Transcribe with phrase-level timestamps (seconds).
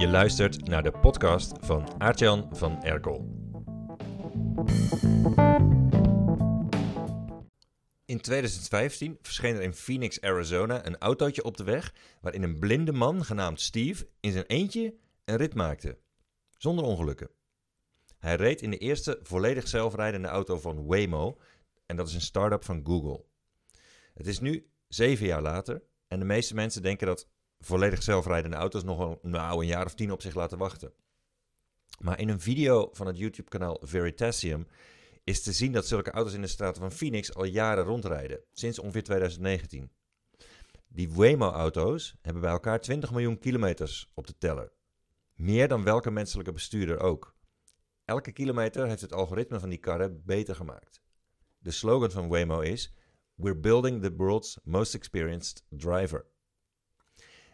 [0.00, 3.14] Je luistert naar de podcast van Aartjan van Erkel.
[8.04, 12.92] In 2015 verscheen er in Phoenix, Arizona een autootje op de weg waarin een blinde
[12.92, 15.98] man genaamd Steve in zijn eentje een rit maakte,
[16.56, 17.30] zonder ongelukken.
[18.18, 21.38] Hij reed in de eerste volledig zelfrijdende auto van Waymo
[21.86, 23.24] en dat is een start-up van Google.
[24.14, 27.28] Het is nu zeven jaar later en de meeste mensen denken dat
[27.60, 30.92] volledig zelfrijdende auto's nog nou, een jaar of tien op zich laten wachten.
[31.98, 34.66] Maar in een video van het YouTube-kanaal Veritasium
[35.24, 38.78] is te zien dat zulke auto's in de straten van Phoenix al jaren rondrijden, sinds
[38.78, 39.90] ongeveer 2019.
[40.88, 44.72] Die Waymo-auto's hebben bij elkaar 20 miljoen kilometers op de teller.
[45.34, 47.34] Meer dan welke menselijke bestuurder ook.
[48.04, 51.02] Elke kilometer heeft het algoritme van die karren beter gemaakt.
[51.58, 52.94] De slogan van Waymo is:
[53.34, 56.26] We're building the world's most experienced driver.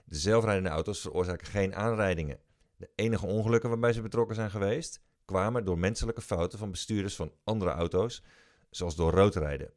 [0.09, 2.41] De zelfrijdende auto's veroorzaken geen aanrijdingen.
[2.77, 7.33] De enige ongelukken waarbij ze betrokken zijn geweest, kwamen door menselijke fouten van bestuurders van
[7.45, 8.23] andere auto's,
[8.71, 9.73] zoals door roodrijden.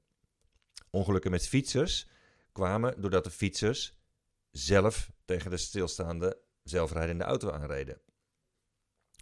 [0.90, 2.10] Ongelukken met fietsers
[2.52, 3.98] kwamen doordat de fietsers
[4.52, 8.02] zelf tegen de stilstaande zelfrijdende auto aanreden.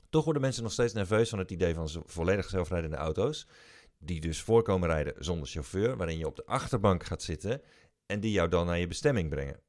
[0.10, 3.48] Toch worden mensen nog steeds nerveus van het idee van volledig zelfrijdende auto's,
[3.98, 7.62] die dus voorkomen rijden zonder chauffeur, waarin je op de achterbank gaat zitten
[8.06, 9.60] en die jou dan naar je bestemming brengen.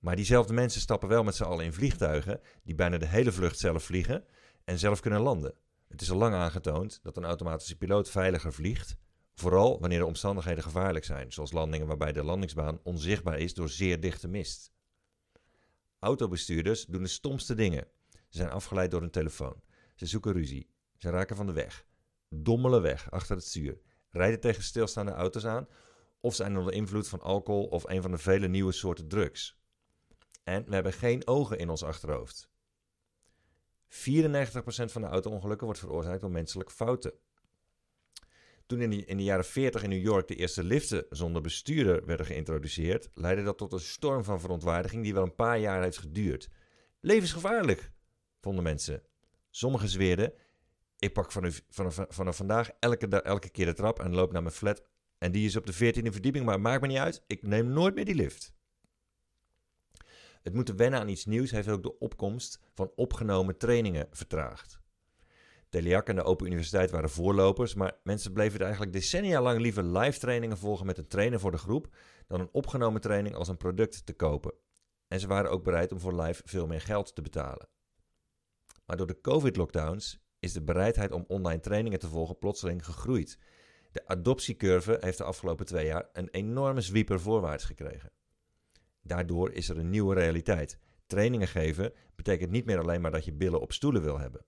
[0.00, 3.58] Maar diezelfde mensen stappen wel met z'n allen in vliegtuigen die bijna de hele vlucht
[3.58, 4.24] zelf vliegen
[4.64, 5.54] en zelf kunnen landen.
[5.88, 8.96] Het is al lang aangetoond dat een automatische piloot veiliger vliegt,
[9.34, 14.00] vooral wanneer de omstandigheden gevaarlijk zijn, zoals landingen waarbij de landingsbaan onzichtbaar is door zeer
[14.00, 14.72] dichte mist.
[15.98, 17.86] Autobestuurders doen de stomste dingen.
[18.10, 19.62] Ze zijn afgeleid door een telefoon.
[19.94, 20.70] Ze zoeken ruzie.
[20.96, 21.86] Ze raken van de weg.
[22.28, 23.80] Dommelen weg achter het stuur.
[24.10, 25.68] Rijden tegen stilstaande auto's aan.
[26.20, 29.59] Of zijn onder invloed van alcohol of een van de vele nieuwe soorten drugs.
[30.44, 32.50] En we hebben geen ogen in ons achterhoofd.
[33.88, 33.90] 94%
[34.84, 37.12] van de auto-ongelukken wordt veroorzaakt door menselijke fouten.
[38.66, 42.06] Toen in de, in de jaren 40 in New York de eerste liften zonder bestuurder
[42.06, 45.98] werden geïntroduceerd, leidde dat tot een storm van verontwaardiging die wel een paar jaar heeft
[45.98, 46.48] geduurd.
[47.00, 47.92] Levensgevaarlijk,
[48.40, 49.02] vonden mensen.
[49.50, 50.32] Sommigen zweerden:
[50.98, 54.54] ik pak vanaf, vanaf, vanaf vandaag elke, elke keer de trap en loop naar mijn
[54.54, 54.84] flat.
[55.18, 57.24] En die is op de 14e verdieping, maar maakt me niet uit.
[57.26, 58.54] Ik neem nooit meer die lift.
[60.42, 64.80] Het moeten wennen aan iets nieuws heeft ook de opkomst van opgenomen trainingen vertraagd.
[65.68, 69.84] Teliac en de Open Universiteit waren voorlopers, maar mensen bleven er eigenlijk decennia lang liever
[69.84, 71.88] live trainingen volgen met een trainer voor de groep
[72.26, 74.52] dan een opgenomen training als een product te kopen.
[75.08, 77.68] En ze waren ook bereid om voor live veel meer geld te betalen.
[78.86, 83.38] Maar door de COVID-lockdowns is de bereidheid om online trainingen te volgen plotseling gegroeid.
[83.92, 88.10] De adoptiecurve heeft de afgelopen twee jaar een enorme zwieper voorwaarts gekregen.
[89.10, 90.78] Daardoor is er een nieuwe realiteit.
[91.06, 94.44] Trainingen geven betekent niet meer alleen maar dat je billen op stoelen wil hebben.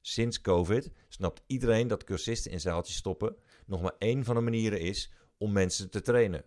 [0.00, 3.36] Sinds COVID snapt iedereen dat cursisten in zaaltjes stoppen
[3.66, 6.44] nog maar één van de manieren is om mensen te trainen.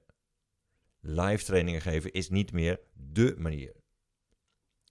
[0.99, 3.75] Live trainingen geven is niet meer dé manier.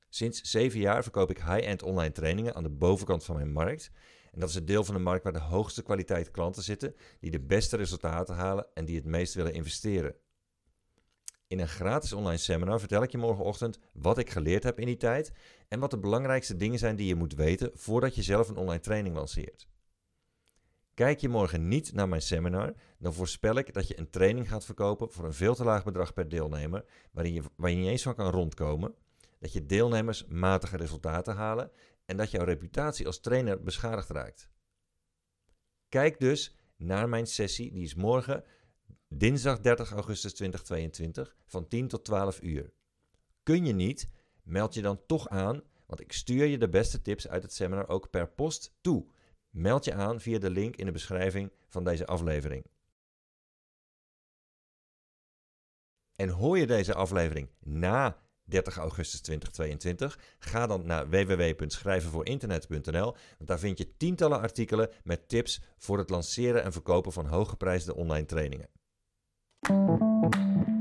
[0.09, 3.91] Sinds zeven jaar verkoop ik high-end online trainingen aan de bovenkant van mijn markt.
[4.33, 7.31] En dat is het deel van de markt waar de hoogste kwaliteit klanten zitten, die
[7.31, 10.17] de beste resultaten halen en die het meest willen investeren.
[11.49, 14.97] In een gratis online seminar vertel ik je morgenochtend wat ik geleerd heb in die
[14.97, 15.33] tijd
[15.69, 18.81] en wat de belangrijkste dingen zijn die je moet weten voordat je zelf een online
[18.81, 19.69] training lanceert.
[20.95, 24.65] Kijk je morgen niet naar mijn seminar, dan voorspel ik dat je een training gaat
[24.65, 28.03] verkopen voor een veel te laag bedrag per deelnemer, waarin je, waar je niet eens
[28.03, 28.95] van kan rondkomen,
[29.39, 31.71] dat je deelnemers matige resultaten halen
[32.05, 34.51] en dat jouw reputatie als trainer beschadigd raakt.
[35.89, 38.45] Kijk dus naar mijn sessie, die is morgen
[39.09, 42.73] Dinsdag 30 augustus 2022 van 10 tot 12 uur.
[43.43, 44.09] Kun je niet?
[44.43, 47.89] Meld je dan toch aan, want ik stuur je de beste tips uit het seminar
[47.89, 49.07] ook per post toe.
[49.51, 52.65] Meld je aan via de link in de beschrijving van deze aflevering.
[56.17, 60.19] En hoor je deze aflevering na 30 augustus 2022?
[60.39, 66.63] Ga dan naar www.schrijvenvoorinternet.nl, want daar vind je tientallen artikelen met tips voor het lanceren
[66.63, 68.69] en verkopen van hooggeprijsde online trainingen.
[69.67, 70.78] うん。